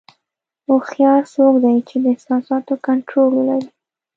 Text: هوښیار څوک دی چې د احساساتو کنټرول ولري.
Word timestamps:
هوښیار 0.67 1.21
څوک 1.33 1.55
دی 1.63 1.75
چې 1.87 1.95
د 2.03 2.05
احساساتو 2.13 2.73
کنټرول 2.87 3.31
ولري. 3.35 3.69